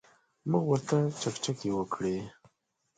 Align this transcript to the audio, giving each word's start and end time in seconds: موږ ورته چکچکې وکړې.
موږ 0.49 0.63
ورته 0.69 0.97
چکچکې 1.21 1.69
وکړې. 1.73 2.17